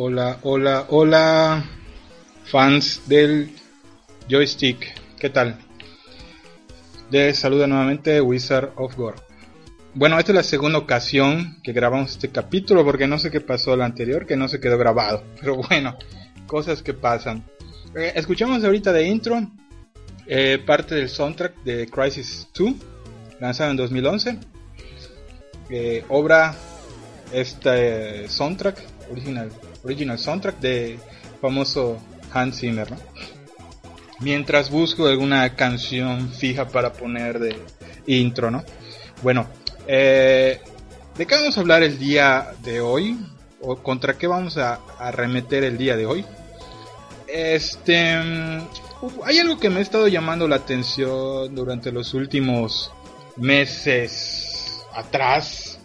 [0.00, 1.64] Hola, hola, hola,
[2.44, 3.50] fans del
[4.30, 5.58] joystick, ¿qué tal?
[7.10, 9.16] Les saluda nuevamente Wizard of Gore.
[9.94, 13.74] Bueno, esta es la segunda ocasión que grabamos este capítulo porque no sé qué pasó
[13.74, 15.24] el anterior, que no se quedó grabado.
[15.40, 15.98] Pero bueno,
[16.46, 17.44] cosas que pasan.
[17.96, 19.50] Eh, escuchamos ahorita de intro
[20.28, 22.72] eh, parte del soundtrack de Crisis 2,
[23.40, 24.38] lanzado en 2011.
[25.70, 26.54] Eh, obra
[27.32, 29.50] este soundtrack, original,
[29.84, 30.98] original soundtrack de
[31.40, 31.98] famoso
[32.32, 32.88] Hans Zimmer.
[34.20, 37.56] Mientras busco alguna canción fija para poner de
[38.06, 38.64] intro, ¿no?
[39.22, 39.46] Bueno,
[39.86, 40.60] eh,
[41.16, 43.16] ¿de qué vamos a hablar el día de hoy?
[43.60, 46.24] ¿O contra qué vamos a arremeter el día de hoy?
[47.26, 48.16] Este,
[49.24, 52.92] hay algo que me ha estado llamando la atención durante los últimos
[53.36, 55.77] meses atrás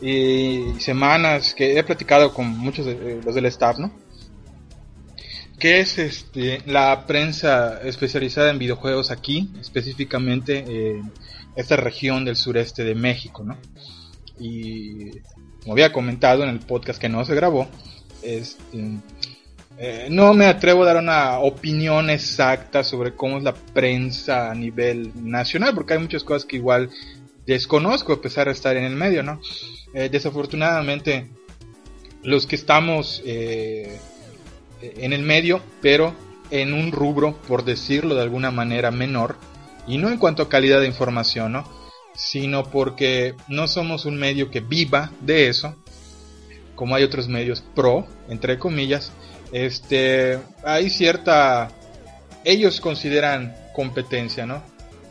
[0.00, 3.92] y semanas que he platicado con muchos de los del staff, ¿no?
[5.58, 11.12] Que es este la prensa especializada en videojuegos aquí, específicamente en
[11.54, 13.58] esta región del sureste de México, ¿no?
[14.38, 15.10] Y
[15.60, 17.68] como había comentado en el podcast que no se grabó,
[18.22, 19.00] este
[19.82, 24.54] eh, no me atrevo a dar una opinión exacta sobre cómo es la prensa a
[24.54, 26.90] nivel nacional, porque hay muchas cosas que igual
[27.54, 29.40] desconozco a pesar de estar en el medio, ¿no?
[29.92, 31.28] Eh, desafortunadamente,
[32.22, 33.98] los que estamos eh,
[34.80, 36.14] en el medio, pero
[36.50, 39.36] en un rubro, por decirlo de alguna manera, menor,
[39.86, 41.64] y no en cuanto a calidad de información, ¿no?
[42.14, 45.74] Sino porque no somos un medio que viva de eso,
[46.76, 49.10] como hay otros medios pro, entre comillas,
[49.52, 51.70] este, hay cierta,
[52.44, 54.62] ellos consideran competencia, ¿no?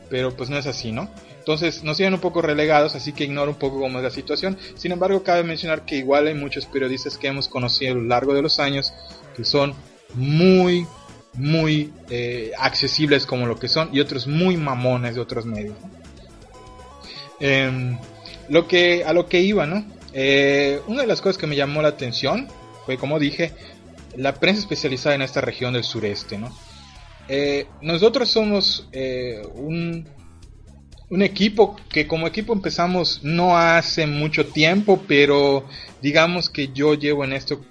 [0.10, 1.10] Pero pues no es así, ¿no?
[1.50, 4.56] Entonces nos siguen un poco relegados, así que ignoro un poco cómo es la situación.
[4.76, 8.36] Sin embargo, cabe mencionar que igual hay muchos periodistas que hemos conocido a lo largo
[8.36, 8.94] de los años
[9.36, 9.74] que son
[10.14, 10.86] muy,
[11.34, 15.74] muy eh, accesibles como lo que son y otros muy mamones de otros medios.
[17.40, 17.98] Em,
[18.48, 19.84] lo que, a lo que iba, ¿no?
[20.14, 22.48] Eh, una de las cosas que me llamó la atención
[22.86, 23.54] fue, como dije,
[24.16, 26.56] la prensa especializada en esta región del sureste, ¿no?
[27.28, 28.88] Eh, nosotros somos
[29.56, 30.06] un,
[31.10, 35.66] un equipo que como equipo empezamos no hace mucho tiempo, pero
[36.02, 37.62] digamos que yo llevo en esto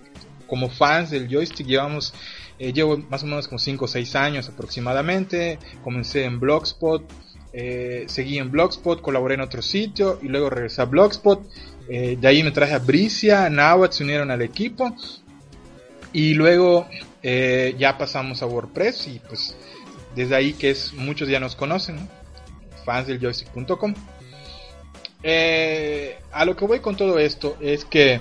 [0.46, 2.14] como fans del joystick, llevamos,
[2.58, 7.04] eh, llevo más o menos como 5 o 6 años aproximadamente, comencé en Blogspot,
[8.06, 11.42] seguí en Blogspot, colaboré en otro sitio y luego regresé a Blogspot,
[11.88, 14.94] de ahí me traje a Bricia, Nawat se unieron al equipo
[16.12, 16.86] y luego
[17.22, 19.56] eh, ya pasamos a WordPress y pues
[20.14, 22.08] desde ahí que es muchos ya nos conocen,
[22.88, 23.08] fans.
[25.22, 28.20] Eh, a lo que voy con todo esto es que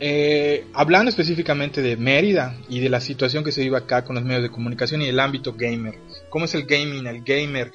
[0.00, 4.24] eh, hablando específicamente de Mérida y de la situación que se vive acá con los
[4.24, 5.94] medios de comunicación y el ámbito gamer,
[6.28, 7.72] cómo es el gaming, el gamer,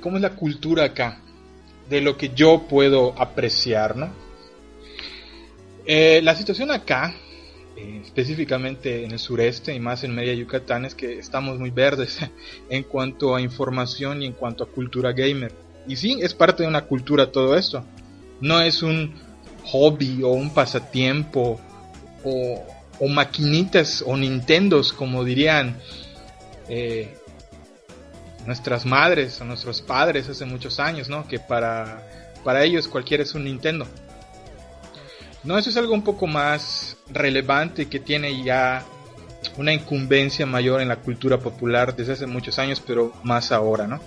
[0.00, 1.20] cómo es la cultura acá,
[1.88, 4.28] de lo que yo puedo apreciar, ¿no?
[5.90, 7.14] Eh, la situación acá,
[8.04, 12.18] específicamente en el sureste y más en media Yucatán, es que estamos muy verdes
[12.70, 15.52] en cuanto a información y en cuanto a cultura gamer.
[15.86, 17.84] Y sí, es parte de una cultura todo esto.
[18.40, 19.14] No es un
[19.64, 21.60] hobby o un pasatiempo
[22.24, 25.78] o, maquinitas o Nintendos, como dirían
[26.68, 27.16] eh,
[28.46, 31.26] nuestras madres o nuestros padres hace muchos años, ¿no?
[31.26, 32.02] Que para,
[32.44, 33.86] para ellos cualquiera es un Nintendo.
[35.44, 38.84] No, eso es algo un poco más relevante que tiene ya
[39.56, 44.00] una incumbencia mayor en la cultura popular desde hace muchos años, pero más ahora, ¿no?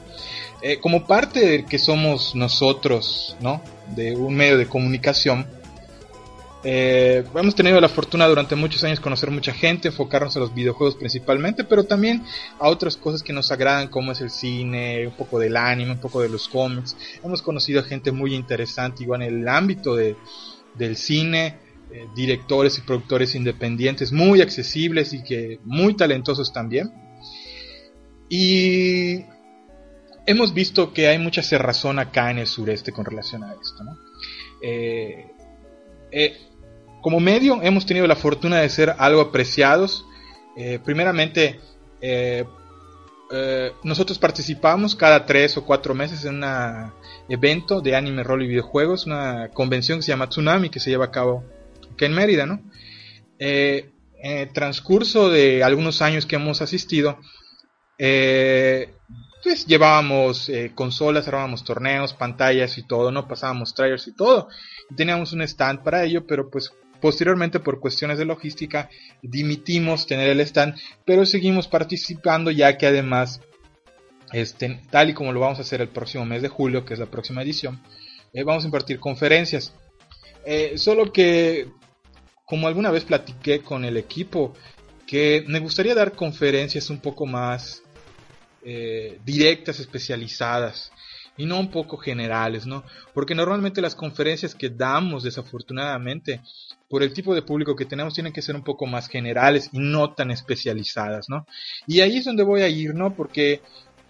[0.61, 3.61] Eh, como parte de que somos nosotros, ¿no?
[3.95, 5.47] De un medio de comunicación,
[6.63, 10.95] eh, hemos tenido la fortuna durante muchos años conocer mucha gente, enfocarnos a los videojuegos
[10.95, 12.23] principalmente, pero también
[12.59, 15.99] a otras cosas que nos agradan, como es el cine, un poco del anime, un
[15.99, 16.95] poco de los cómics.
[17.23, 20.15] Hemos conocido a gente muy interesante, igual en el ámbito de,
[20.75, 21.57] del cine,
[21.91, 26.89] eh, directores y productores independientes muy accesibles y que muy talentosos también.
[28.29, 29.25] Y
[30.25, 33.83] hemos visto que hay mucha cerrazón acá en el sureste con relación a esto.
[34.61, 35.31] Eh,
[36.11, 36.37] eh,
[37.01, 40.05] como medio hemos tenido la fortuna de ser algo apreciados.
[40.83, 41.59] primeramente,
[43.83, 46.91] nosotros participamos cada tres o cuatro meses en un
[47.29, 51.05] evento de anime, rol y videojuegos, una convención que se llama Tsunami, que se lleva
[51.05, 51.43] a cabo
[51.93, 52.61] aquí en Mérida, ¿no?
[53.39, 53.91] Eh,
[54.21, 57.17] en el transcurso de algunos años que hemos asistido,
[57.97, 58.93] eh,
[59.43, 63.27] pues llevábamos eh, consolas, armábamos torneos, pantallas y todo, ¿no?
[63.27, 64.47] Pasábamos trailers y todo.
[64.95, 68.89] Teníamos un stand para ello, pero pues posteriormente por cuestiones de logística
[69.21, 70.75] dimitimos tener el stand,
[71.05, 73.41] pero seguimos participando ya que además,
[74.31, 76.99] este, tal y como lo vamos a hacer el próximo mes de julio, que es
[76.99, 77.81] la próxima edición,
[78.33, 79.73] eh, vamos a impartir conferencias.
[80.45, 81.67] Eh, solo que,
[82.45, 84.53] como alguna vez platiqué con el equipo,
[85.05, 87.83] que me gustaría dar conferencias un poco más
[88.63, 90.91] eh, directas, especializadas
[91.35, 92.83] y no un poco generales, ¿no?
[93.13, 96.41] Porque normalmente las conferencias que damos, desafortunadamente,
[96.91, 99.79] por el tipo de público que tenemos, tienen que ser un poco más generales y
[99.79, 101.47] no tan especializadas, ¿no?
[101.87, 103.15] Y ahí es donde voy a ir, ¿no?
[103.15, 103.61] Porque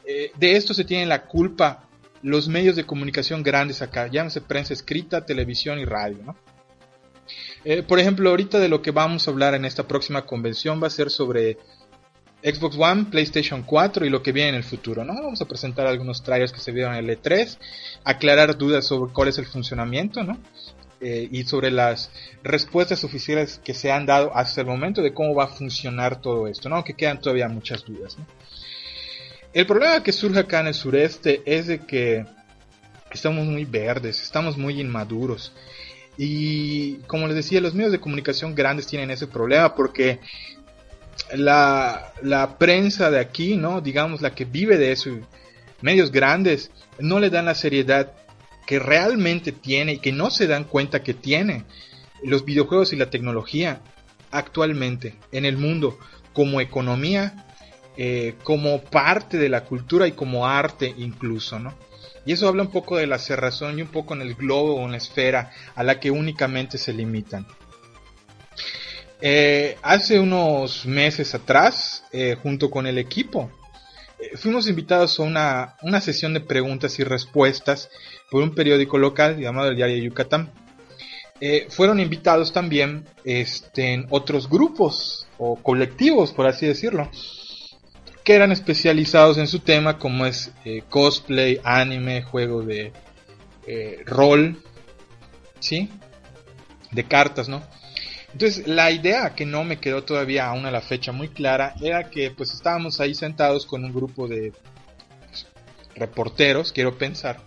[0.03, 1.87] eh, de esto se tiene la culpa
[2.23, 6.35] los medios de comunicación grandes acá, llámese prensa escrita, televisión y radio, ¿no?
[7.63, 10.87] Eh, por ejemplo, ahorita de lo que vamos a hablar en esta próxima convención va
[10.87, 11.59] a ser sobre
[12.43, 15.13] Xbox One, PlayStation 4 y lo que viene en el futuro, ¿no?
[15.13, 17.59] Vamos a presentar algunos trailers que se vieron en el E3,
[18.03, 20.39] aclarar dudas sobre cuál es el funcionamiento, ¿no?
[21.03, 22.11] Eh, y sobre las
[22.43, 26.45] respuestas oficiales que se han dado hasta el momento de cómo va a funcionar todo
[26.45, 26.83] esto, ¿no?
[26.83, 28.15] Que quedan todavía muchas dudas.
[29.51, 32.23] El problema que surge acá en el sureste es de que
[33.11, 35.51] estamos muy verdes, estamos muy inmaduros.
[36.17, 40.19] Y como les decía, los medios de comunicación grandes tienen ese problema porque
[41.33, 43.81] la, la prensa de aquí, ¿no?
[43.81, 45.09] Digamos, la que vive de eso,
[45.81, 48.13] medios grandes, no le dan la seriedad
[48.71, 51.65] que realmente tiene y que no se dan cuenta que tiene
[52.23, 53.81] los videojuegos y la tecnología
[54.31, 55.99] actualmente en el mundo
[56.31, 57.47] como economía,
[57.97, 61.73] eh, como parte de la cultura y como arte incluso, ¿no?
[62.25, 64.85] Y eso habla un poco de la cerrazón y un poco en el globo o
[64.85, 67.45] en la esfera a la que únicamente se limitan.
[69.19, 73.51] Eh, hace unos meses atrás, eh, junto con el equipo,
[74.35, 77.89] fuimos invitados a una, una, sesión de preguntas y respuestas
[78.29, 80.51] por un periódico local llamado el Diario de Yucatán.
[81.69, 87.09] fueron invitados también este, otros grupos o colectivos, por así decirlo,
[88.23, 90.51] que eran especializados en su tema, como es
[90.89, 92.93] cosplay, anime, juego de
[94.05, 94.61] rol,
[95.59, 95.89] ¿sí?
[96.91, 97.63] De cartas, ¿no?
[98.33, 102.09] Entonces, la idea que no me quedó todavía aún a la fecha muy clara era
[102.09, 104.53] que pues estábamos ahí sentados con un grupo de
[105.27, 105.47] pues,
[105.95, 107.43] reporteros, quiero pensar,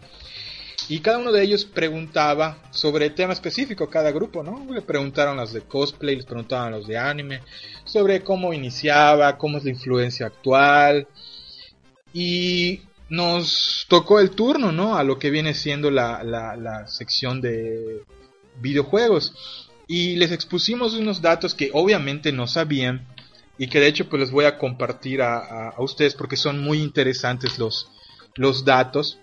[0.88, 4.66] y cada uno de ellos preguntaba sobre el tema específico, cada grupo, ¿no?
[4.70, 7.40] Le preguntaron los de cosplay, les preguntaban los de anime,
[7.84, 11.08] sobre cómo iniciaba, cómo es la influencia actual,
[12.12, 14.96] y nos tocó el turno, ¿no?
[14.96, 18.02] A lo que viene siendo la, la, la sección de
[18.60, 23.06] videojuegos y les expusimos unos datos que obviamente no sabían
[23.58, 27.58] y que de hecho pues les voy a compartir a, ustedes porque son muy interesantes
[27.58, 27.88] los,
[28.34, 29.18] los datos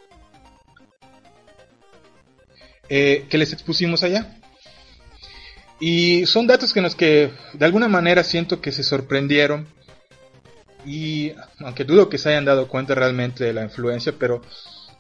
[2.90, 4.38] eh, que les expusimos allá.
[5.80, 9.68] Y son datos que los que de alguna manera siento que se sorprendieron
[10.86, 14.42] y aunque dudo que se hayan dado cuenta realmente de la influencia, pero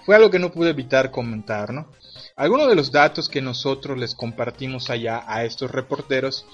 [0.06, 1.91] fue algo que no pude evitar comentar, ¿no?
[2.36, 6.46] Algunos de los datos que nosotros les compartimos allá a estos reporteros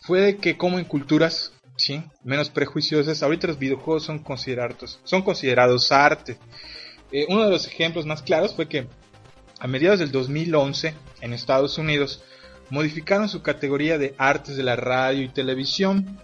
[0.00, 2.02] fue que como en culturas ¿sí?
[2.24, 6.38] menos prejuiciosas, ahorita los videojuegos son considerados, son considerados arte.
[7.12, 8.88] Eh, uno de los ejemplos más claros fue que
[9.60, 12.22] a mediados del 2011 en Estados Unidos
[12.70, 16.20] modificaron su categoría de artes de la radio y televisión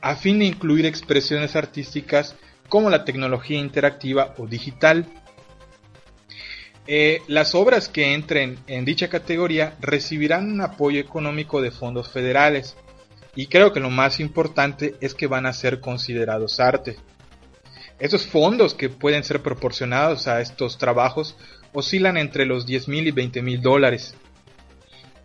[0.00, 2.34] a fin de incluir expresiones artísticas
[2.68, 5.06] como la tecnología interactiva o digital.
[6.86, 12.76] Eh, las obras que entren en dicha categoría recibirán un apoyo económico de fondos federales
[13.36, 16.96] y creo que lo más importante es que van a ser considerados arte.
[18.00, 21.36] Esos fondos que pueden ser proporcionados a estos trabajos
[21.72, 24.14] oscilan entre los 10 mil y 20 mil dólares.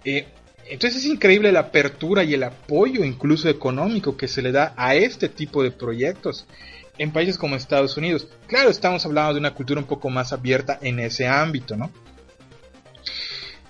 [0.05, 0.27] Eh,
[0.69, 4.95] entonces es increíble la apertura y el apoyo incluso económico que se le da a
[4.95, 6.45] este tipo de proyectos
[6.97, 8.27] en países como Estados Unidos.
[8.47, 11.91] Claro, estamos hablando de una cultura un poco más abierta en ese ámbito, ¿no?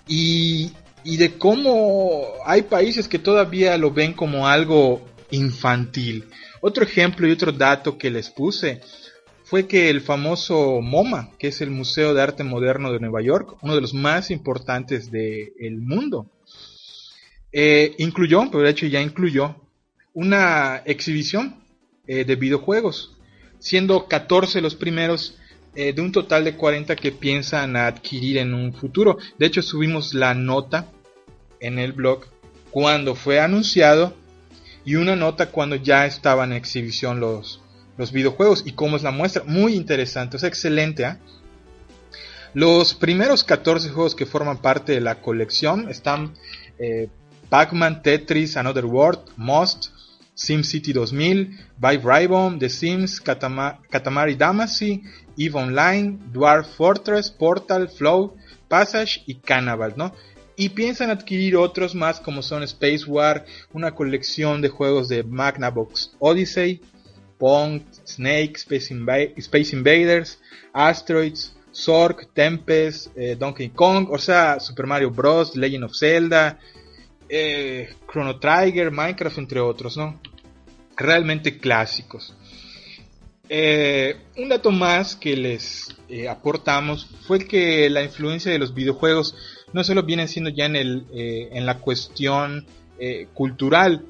[0.07, 0.71] Y,
[1.03, 6.25] de cómo hay países que todavía lo ven como algo infantil.
[6.61, 8.81] Otro ejemplo y otro dato que les puse
[9.43, 13.57] fue que el famoso MoMA, que es el Museo de Arte Moderno de Nueva York,
[13.61, 16.29] uno de los más importantes del mundo,
[17.53, 19.55] eh, incluyó, pero de hecho ya incluyó,
[20.13, 21.63] una exhibición
[22.05, 23.16] eh, de videojuegos
[23.59, 25.37] siendo 14 los primeros
[25.75, 29.17] eh, de un total de 40 que piensan adquirir en un futuro.
[29.37, 30.87] De hecho, subimos la nota
[31.59, 32.25] en el blog
[32.71, 34.15] cuando fue anunciado
[34.85, 37.61] y una nota cuando ya estaban en exhibición los,
[37.97, 39.43] los videojuegos y cómo es la muestra.
[39.45, 41.05] Muy interesante, es excelente.
[41.05, 41.19] ¿ah?
[42.53, 46.33] Los primeros 14 juegos que forman parte de la colección están
[46.79, 47.09] eh,
[47.49, 49.89] Pac-Man, Tetris, Another World, Most,
[50.37, 55.03] SimCity 2000, Vibe Ribbon, The Sims, Katamari Damacy,
[55.35, 58.35] EVE Online, Dwarf Fortress, Portal, Flow,
[58.67, 60.13] Passage y Cannibal, ¿no?
[60.55, 66.15] Y piensan adquirir otros más como son Space War, una colección de juegos de Magnavox
[66.19, 66.81] Odyssey,
[67.37, 70.39] Pong, Snake, Space, Invaders,
[70.73, 76.59] Asteroids, Zork, Tempest, eh, Donkey Kong, o sea, Super Mario Bros., Legend of Zelda,
[77.29, 80.19] eh, Chrono Trigger, Minecraft, entre otros, ¿no?
[80.97, 82.33] Realmente clásicos.
[83.49, 85.95] Eh, un dato más que les
[86.29, 89.35] aportamos fue que la influencia de los videojuegos
[89.71, 92.65] no solo viene siendo ya en, el, en la cuestión
[93.33, 94.03] cultural,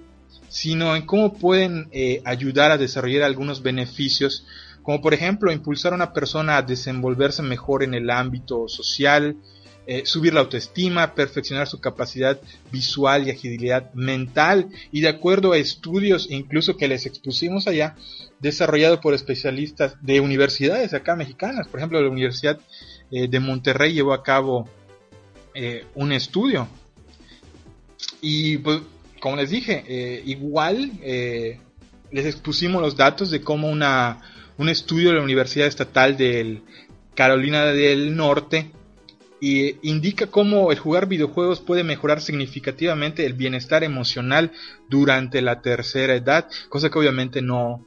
[0.50, 4.46] sino en cómo pueden eh, ayudar a desarrollar algunos beneficios,
[4.82, 9.36] como por ejemplo impulsar a una persona a desenvolverse mejor en el ámbito social,
[9.88, 12.39] eh, subir la autoestima, perfeccionar su capacidad
[12.72, 17.96] visual y agilidad mental, y de acuerdo a estudios incluso que les expusimos allá,
[18.39, 22.60] desarrollado por especialistas de universidades acá mexicanas, por ejemplo la Universidad
[23.12, 24.70] eh, de Monterrey llevó a cabo
[25.96, 26.67] un estudio.
[28.22, 28.82] Y pues
[29.20, 31.60] como les dije, eh, igual eh,
[32.12, 34.22] les expusimos los datos de cómo una,
[34.58, 36.62] un estudio de la Universidad Estatal de
[37.15, 38.72] Carolina del Norte
[39.39, 44.51] y indica cómo el jugar videojuegos puede mejorar significativamente el bienestar emocional
[44.89, 47.86] durante la tercera edad, cosa que obviamente no,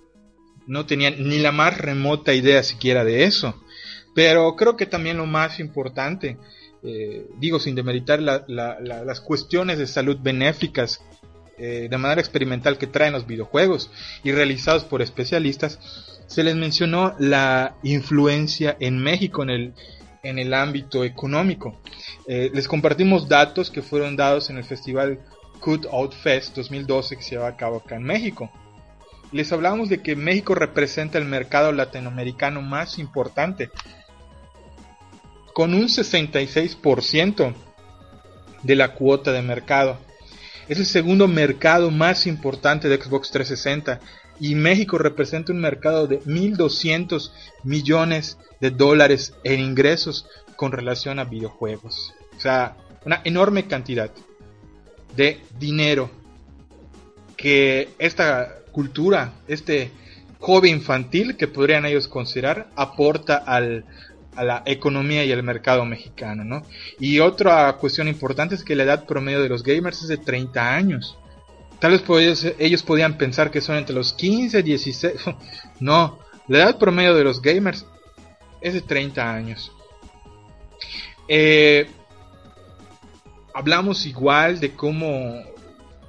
[0.67, 3.61] no tenían ni la más remota idea siquiera de eso.
[4.15, 6.37] Pero creo que también lo más importante,
[6.83, 11.03] eh, digo sin demeritar las cuestiones de salud benéficas
[11.59, 13.91] eh, de manera experimental que traen los videojuegos
[14.25, 15.79] y realizados por especialistas,
[16.27, 19.75] se les mencionó la influencia en México en el,
[20.23, 21.77] en el ámbito económico.
[22.27, 25.21] Eh, les compartimos datos que fueron dados en el festival
[25.61, 28.51] Cut Out Fest 2012 que se lleva a cabo acá en México.
[29.33, 33.71] Les hablamos de que México representa el mercado latinoamericano más importante,
[35.53, 37.55] con un 66%
[38.63, 39.99] de la cuota de mercado.
[40.69, 44.01] Es el segundo mercado más importante de Xbox 360
[44.41, 47.31] y México representa un mercado de 1.200
[47.63, 52.15] millones de dólares en ingresos con relación a videojuegos.
[52.37, 54.11] O sea, una enorme cantidad
[55.17, 56.11] de dinero
[57.37, 59.91] que esta cultura, este
[60.39, 63.85] hobby infantil que podrían ellos considerar, aporta al,
[64.37, 66.63] a la economía y al mercado mexicano, ¿no?
[66.99, 70.75] Y otra cuestión importante es que la edad promedio de los gamers es de 30
[70.75, 71.19] años.
[71.81, 75.15] Tal vez ellos, podían pensar que son entre los 15 y 16.
[75.81, 76.19] no,
[76.49, 77.87] la edad promedio de los gamers
[78.61, 79.73] es de 30 años.
[81.29, 81.89] Eh,
[83.55, 85.43] hablamos igual de cómo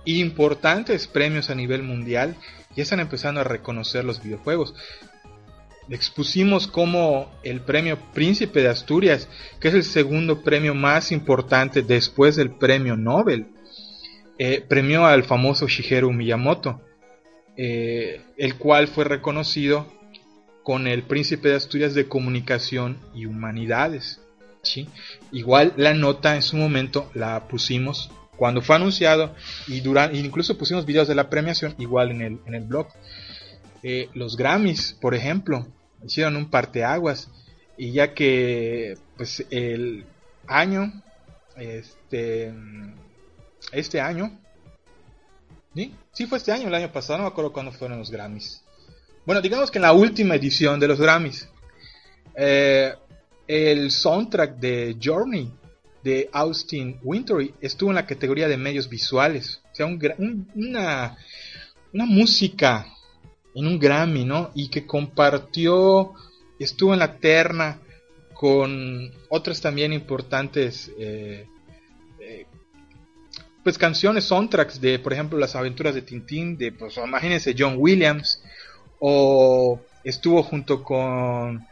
[0.06, 2.36] importantes premios a nivel mundial
[2.76, 4.74] ya están empezando a reconocer los videojuegos
[5.92, 9.28] expusimos como el premio Príncipe de Asturias,
[9.60, 13.48] que es el segundo premio más importante después del premio Nobel,
[14.44, 16.82] eh, premió al famoso Shigeru Miyamoto,
[17.58, 19.86] eh, el cual fue reconocido
[20.64, 24.20] con el Príncipe de Asturias de Comunicación y Humanidades.
[25.32, 29.36] Igual la nota en su momento la pusimos cuando fue anunciado
[29.68, 32.88] y durante, incluso pusimos videos de la premiación igual en el, en el blog.
[33.84, 35.68] Eh, los Grammys, por ejemplo,
[36.04, 37.30] hicieron un parteaguas
[37.78, 40.06] y ya que pues el
[40.48, 40.92] año
[41.58, 42.52] este
[43.72, 44.40] este año
[45.74, 45.94] ¿sí?
[46.12, 48.64] sí fue este año el año pasado no me acuerdo cuándo fueron los Grammys
[49.26, 51.48] bueno digamos que en la última edición de los Grammys
[52.36, 52.94] eh,
[53.48, 55.52] el soundtrack de Journey
[56.04, 61.18] de Austin Wintory estuvo en la categoría de medios visuales o sea una
[61.94, 62.88] una música
[63.54, 64.52] en un Grammy, ¿no?
[64.54, 66.14] Y que compartió,
[66.60, 67.80] estuvo en la terna
[68.34, 71.48] con otras también importantes, eh,
[73.64, 78.42] pues canciones, soundtracks de, por ejemplo, las aventuras de Tintín, de, pues imagínense, John Williams,
[79.00, 81.66] o estuvo junto con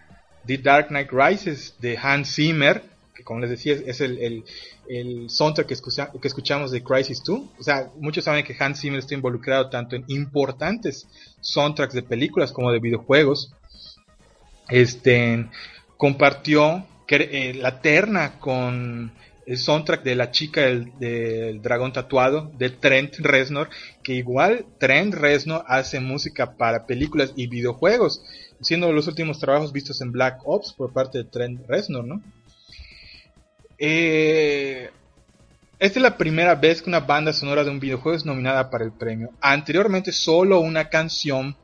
[0.46, 4.44] The Dark Knight Rises de Hans Zimmer, que como les decía es el,
[4.88, 5.76] el soundtrack que,
[6.22, 7.42] que, escuchamos de Crisis 2.
[7.60, 11.08] O sea, muchos saben que Hans Zimmer está involucrado tanto en importantes
[11.42, 13.54] soundtracks de películas como de videojuegos.
[14.70, 15.48] Este
[15.98, 19.12] compartió eh, la terna con
[19.50, 23.68] el soundtrack de la chica del, dragón tatuado de Trent Reznor,
[24.04, 28.22] que igual Trent Reznor hace música para películas y videojuegos,
[28.62, 32.22] siendo los últimos trabajos vistos en Black Ops por parte de Trent Reznor, ¿no?
[33.80, 34.92] Eh,
[35.80, 38.86] esta es la primera vez que una banda sonora de un videojuego es nominada para
[38.86, 39.32] el premio.
[39.42, 41.58] Anteriormente solo una canción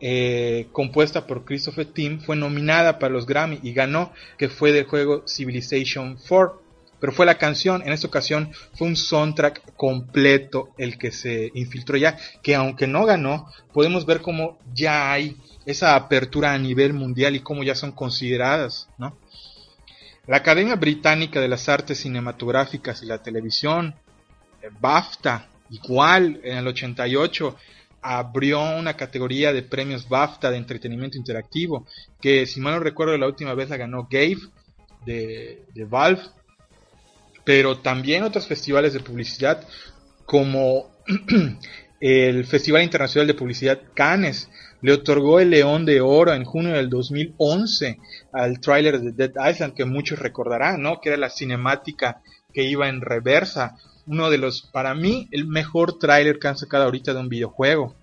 [0.00, 4.86] eh, compuesta por Christopher Tim fue nominada para los Grammy y ganó, que fue del
[4.86, 6.63] juego Civilization 4.
[7.04, 11.98] Pero fue la canción, en esta ocasión fue un soundtrack completo el que se infiltró
[11.98, 15.36] ya, que aunque no ganó, podemos ver cómo ya hay
[15.66, 19.18] esa apertura a nivel mundial y cómo ya son consideradas, ¿no?
[20.26, 23.94] La Academia Británica de las Artes Cinematográficas y la Televisión,
[24.62, 27.54] eh, BAFTA, igual en el 88,
[28.00, 31.86] abrió una categoría de premios BAFTA de entretenimiento interactivo,
[32.18, 34.38] que si mal no recuerdo la última vez la ganó Gabe
[35.04, 36.22] de, de Valve,
[37.44, 39.66] pero también otros festivales de publicidad
[40.24, 40.90] como
[42.00, 44.48] el Festival Internacional de Publicidad Cannes
[44.80, 47.98] le otorgó el León de Oro en junio del 2011
[48.32, 51.00] al tráiler de Dead Island que muchos recordarán, ¿no?
[51.00, 52.20] Que era la cinemática
[52.52, 53.78] que iba en reversa.
[54.06, 57.94] Uno de los, para mí, el mejor tráiler que han sacado ahorita de un videojuego.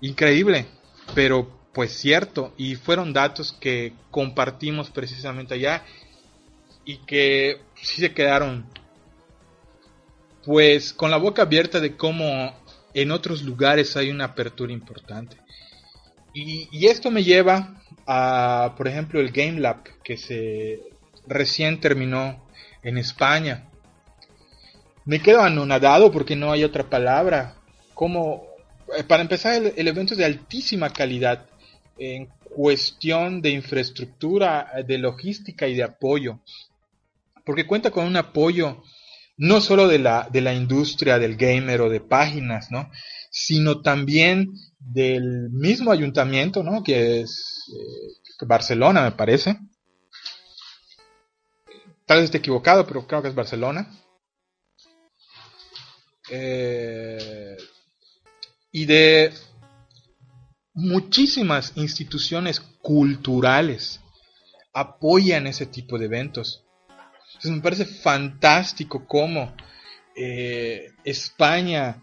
[0.00, 0.66] Increíble,
[1.14, 2.52] pero pues cierto.
[2.56, 5.84] Y fueron datos que compartimos precisamente allá
[6.86, 8.64] y que sí se quedaron
[10.44, 12.54] pues con la boca abierta de cómo
[12.94, 15.36] en otros lugares hay una apertura importante.
[16.32, 20.80] Y, esto me lleva a, por ejemplo, el Game Lab que se
[21.26, 22.46] recién terminó
[22.82, 23.70] en España.
[25.04, 27.56] Me quedo anonadado porque no hay otra palabra.
[27.94, 28.46] Como,
[28.96, 31.46] eh, para empezar, el, evento es de altísima calidad
[31.98, 36.40] en cuestión de infraestructura, de logística y de apoyo.
[37.46, 38.82] Porque cuenta con un apoyo
[39.36, 42.90] no solo de la, de la industria del gamer o de páginas, ¿no?
[43.30, 46.82] Sino también del mismo ayuntamiento, ¿no?
[46.82, 49.58] Que es eh, Barcelona, me parece.
[52.04, 53.88] Tal vez esté equivocado, pero creo que es Barcelona.
[56.28, 57.56] Eh,
[58.72, 59.32] y de
[60.74, 64.00] muchísimas instituciones culturales
[64.72, 66.65] apoyan ese tipo de eventos.
[67.36, 69.54] Entonces me parece fantástico cómo
[70.16, 72.02] eh, España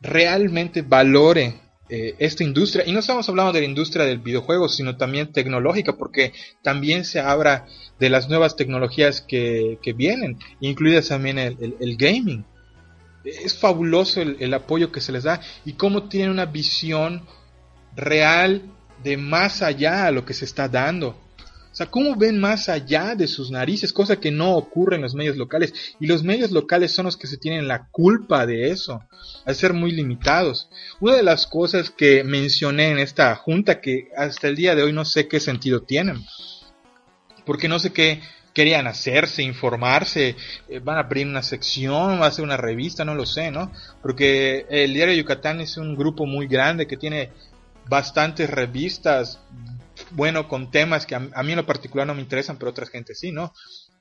[0.00, 1.54] realmente valore
[1.88, 2.84] eh, esta industria.
[2.86, 7.20] Y no estamos hablando de la industria del videojuego, sino también tecnológica, porque también se
[7.20, 7.66] habla
[7.98, 12.44] de las nuevas tecnologías que, vienen, incluidas también el, gaming.
[13.24, 17.26] Es fabuloso el, el apoyo que se les da y cómo tienen una visión
[17.96, 18.62] real
[19.02, 21.18] de más allá a lo que se está dando.
[21.72, 23.92] O sea, ¿cómo ven más allá de sus narices?
[23.92, 25.72] Cosa que no ocurre en los medios locales.
[26.00, 29.04] Y los medios locales son los que se tienen la culpa de eso,
[29.44, 30.68] al ser muy limitados.
[30.98, 34.92] Una de las cosas que mencioné en esta junta, que hasta el día de hoy
[34.92, 36.24] no sé qué sentido tienen.
[37.46, 38.20] Porque no sé qué
[38.52, 40.34] querían hacerse, informarse,
[40.68, 43.70] eh, van a abrir una sección, va a ser una revista, no lo sé, ¿no?
[44.02, 47.30] Porque el diario Yucatán es un grupo muy grande que tiene
[47.88, 49.38] bastantes revistas,
[50.12, 53.14] bueno con temas que a, mí en lo particular no me interesan, pero otras gente
[53.14, 53.52] sí, ¿no?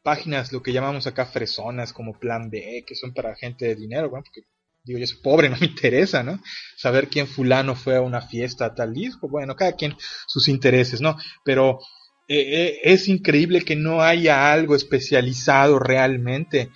[0.04, 4.10] Páginas, lo que llamamos acá fresonas, como Plan B, que son para gente de dinero,
[4.10, 4.48] bueno, porque
[4.84, 6.40] digo, yo soy pobre, no me interesa, ¿no?
[6.78, 9.96] Saber quién fulano fue a una fiesta tal disco, bueno, cada quien
[10.28, 11.18] sus intereses, ¿no?
[11.44, 11.80] Pero
[12.28, 16.70] eh, eh, es increíble que no haya algo especializado realmente.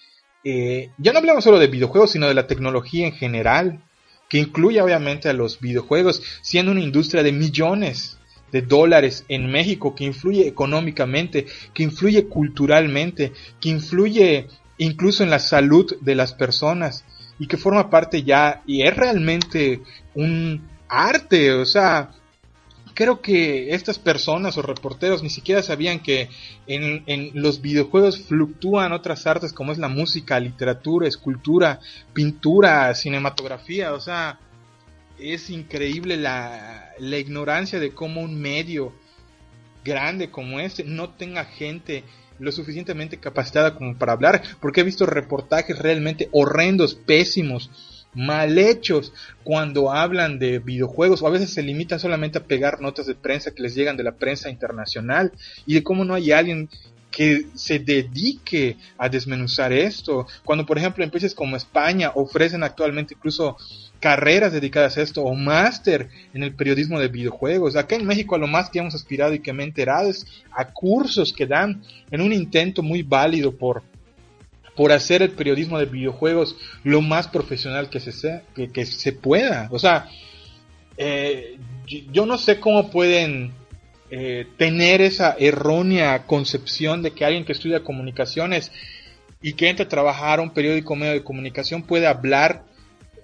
[0.44, 3.84] Eh, ya no hablamos solo de videojuegos, sino de la tecnología en general,
[4.30, 8.18] que incluye obviamente a los videojuegos, siendo una industria de millones
[8.54, 15.40] de dólares en México, que influye económicamente, que influye culturalmente, que influye incluso en la
[15.40, 17.04] salud de las personas
[17.40, 19.82] y que forma parte ya y es realmente
[20.14, 22.12] un arte, o sea,
[22.94, 26.30] creo que estas personas o reporteros ni siquiera sabían que
[26.68, 31.80] en, en, los videojuegos fluctúan otras artes como es la música, literatura, escultura,
[32.14, 34.38] pintura, cinematografía, o sea,
[35.20, 38.94] es increíble la, ignorancia de cómo un medio
[39.84, 42.04] grande como este no tenga gente
[42.40, 47.70] lo suficientemente capacitada como para hablar, porque he visto reportajes realmente horrendos, pésimos,
[48.14, 53.08] mal hechos cuando hablan de videojuegos o a veces se limitan solamente a pegar notas
[53.08, 55.32] de prensa que les llegan de la prensa internacional
[55.66, 56.70] y de cómo no hay alguien
[57.14, 60.26] que se dedique a desmenuzar esto.
[60.44, 63.56] Cuando por ejemplo empresas como España ofrecen actualmente incluso
[64.00, 67.76] carreras dedicadas a esto o máster en el periodismo de videojuegos.
[67.76, 70.26] Acá en México a lo más que hemos aspirado y que me he enterado es
[70.52, 73.84] a cursos que dan en un intento muy válido por,
[74.76, 79.70] por hacer el periodismo de videojuegos lo más profesional que se, sea, que, se pueda.
[79.72, 80.10] O sea,
[80.98, 81.58] eh,
[82.12, 83.54] yo no sé cómo pueden
[84.16, 88.72] eh, tener esa errónea concepción de que alguien que estudia comunicaciones
[89.42, 92.64] y que entra a trabajar a un periódico medio de comunicación puede hablar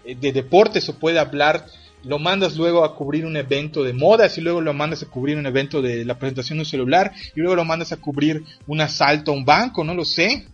[0.04, 1.68] eh, de deportes o puede hablar,
[2.04, 5.38] lo mandas luego a cubrir un evento de modas y luego lo mandas a cubrir
[5.38, 8.82] un evento de la presentación de un celular y luego lo mandas a cubrir un
[8.82, 10.48] asalto a un banco, no lo sé.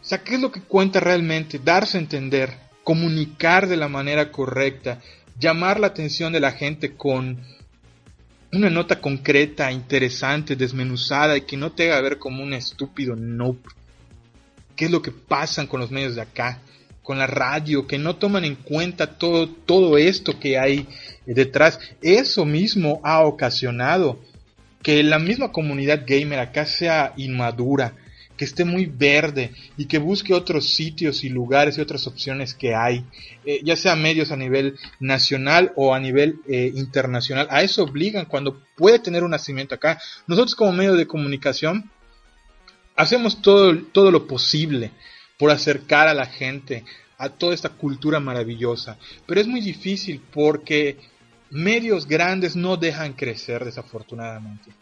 [0.00, 1.60] O sea, ¿qué es lo que cuenta realmente?
[1.62, 2.54] Darse a entender,
[2.84, 5.02] comunicar de la manera correcta,
[5.38, 7.38] llamar la atención de la gente con
[8.52, 13.68] una nota concreta, interesante, desmenuzada y que no te haga ver como un estúpido nope
[14.76, 16.60] qué es lo que pasa con los medios de acá,
[17.02, 20.86] con la radio, que no toman en cuenta todo, todo esto que hay
[21.26, 21.78] detrás.
[22.00, 24.20] Eso mismo ha ocasionado
[24.82, 27.94] que la misma comunidad gamer acá sea inmadura,
[28.42, 32.74] que esté muy verde y que busque otros sitios y lugares y otras opciones que
[32.74, 33.04] hay,
[33.44, 37.46] eh, ya sea medios a nivel nacional o a nivel eh, internacional.
[37.50, 40.00] A eso obligan cuando puede tener un nacimiento acá.
[40.26, 41.88] Nosotros como medio de comunicación
[42.96, 44.90] hacemos todo, todo lo posible
[45.38, 46.84] por acercar a la gente
[47.18, 48.98] a toda esta cultura maravillosa.
[49.24, 50.98] Pero es muy difícil porque
[51.48, 54.72] medios grandes no dejan crecer desafortunadamente.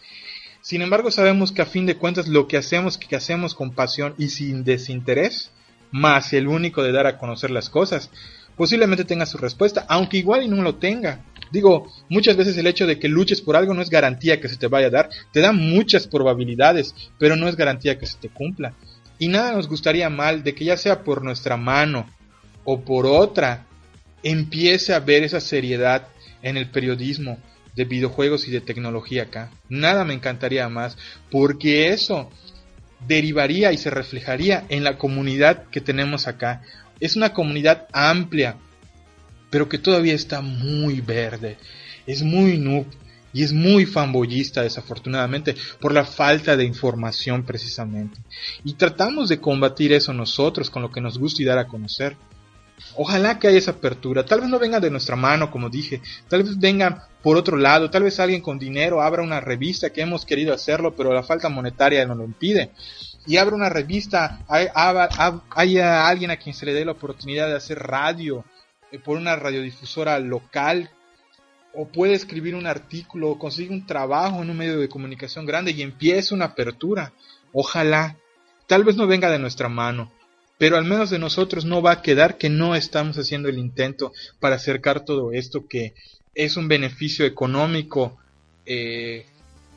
[0.62, 4.14] Sin embargo, sabemos que a fin de cuentas lo que hacemos, que hacemos con pasión
[4.18, 5.50] y sin desinterés,
[5.90, 8.10] más el único de dar a conocer las cosas,
[8.56, 11.24] posiblemente tenga su respuesta, aunque igual y no lo tenga.
[11.50, 14.58] Digo, muchas veces el hecho de que luches por algo no es garantía que se
[14.58, 18.28] te vaya a dar, te da muchas probabilidades, pero no es garantía que se te
[18.28, 18.74] cumpla.
[19.18, 22.06] Y nada nos gustaría mal de que ya sea por nuestra mano
[22.64, 23.66] o por otra,
[24.22, 26.08] empiece a ver esa seriedad
[26.42, 27.38] en el periodismo
[27.74, 29.50] de videojuegos y de tecnología acá.
[29.68, 30.96] Nada me encantaría más,
[31.30, 32.30] porque eso
[33.06, 36.62] derivaría y se reflejaría en la comunidad que tenemos acá.
[36.98, 38.56] Es una comunidad amplia,
[39.50, 41.56] pero que todavía está muy verde,
[42.06, 42.86] es muy noob
[43.32, 48.18] y es muy fanboyista desafortunadamente por la falta de información precisamente.
[48.64, 52.16] Y tratamos de combatir eso nosotros con lo que nos gusta y dar a conocer.
[52.96, 54.24] Ojalá que haya esa apertura.
[54.24, 56.00] Tal vez no venga de nuestra mano, como dije.
[56.28, 57.90] Tal vez venga por otro lado.
[57.90, 61.48] Tal vez alguien con dinero abra una revista que hemos querido hacerlo, pero la falta
[61.48, 62.70] monetaria no lo impide.
[63.26, 67.78] Y abra una revista, haya alguien a quien se le dé la oportunidad de hacer
[67.78, 68.44] radio
[68.90, 70.90] eh, por una radiodifusora local
[71.72, 75.70] o puede escribir un artículo o consigue un trabajo en un medio de comunicación grande
[75.72, 77.12] y empiece una apertura.
[77.52, 78.16] Ojalá.
[78.66, 80.12] Tal vez no venga de nuestra mano,
[80.60, 84.12] pero al menos de nosotros no va a quedar que no estamos haciendo el intento
[84.40, 85.94] para acercar todo esto que
[86.34, 88.18] es un beneficio económico,
[88.66, 89.24] eh,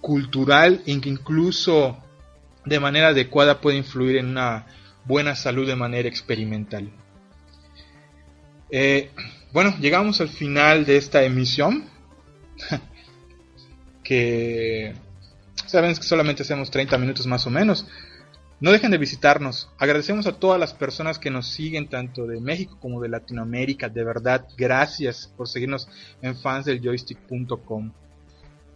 [0.02, 2.04] cultural incluso
[2.66, 4.68] de manera adecuada puede influir en una
[5.06, 6.92] buena salud de manera experimental.
[8.70, 9.10] Eh,
[9.54, 11.86] bueno, llegamos al final de esta emisión.
[14.04, 14.94] que
[15.66, 17.88] saben que solamente hacemos 30 minutos más o menos.
[18.64, 19.68] No dejen de visitarnos.
[19.78, 23.90] Agradecemos a todas las personas que nos siguen, tanto de México como de Latinoamérica.
[23.90, 25.90] De verdad, gracias por seguirnos
[26.22, 27.92] en fansdeljoystick.com.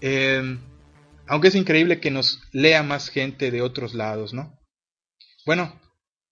[0.02, 0.60] Eh,
[1.26, 4.60] aunque es increíble que nos lea más gente de otros lados, ¿no?
[5.46, 5.80] Bueno,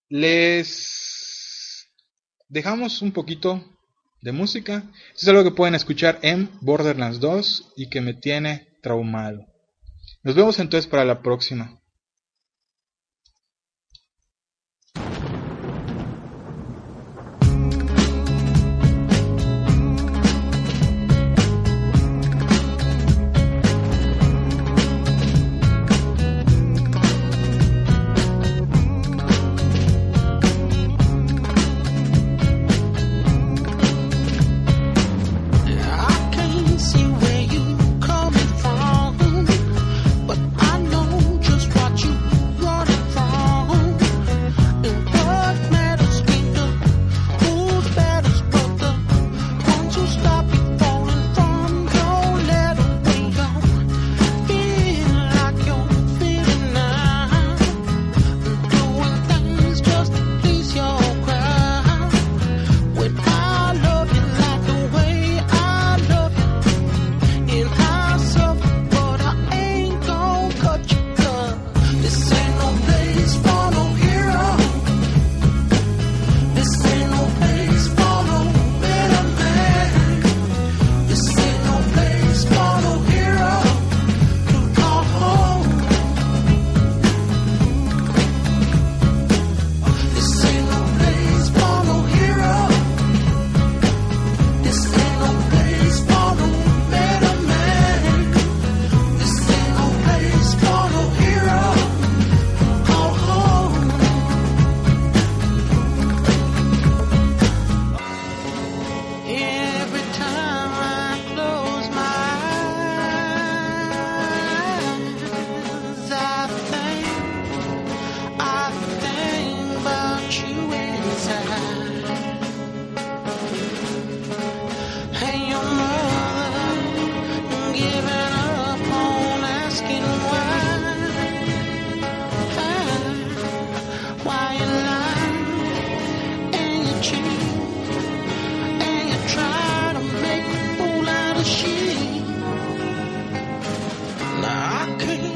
[0.09, 1.87] les
[2.49, 3.63] dejamos un poquito
[4.21, 4.83] de música.
[5.15, 9.45] Es algo que pueden escuchar en Borderlands 2 y que me tiene traumado.
[10.23, 11.79] Nos vemos entonces para la próxima.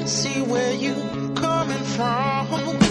[0.08, 0.94] see where you
[1.36, 2.89] coming from.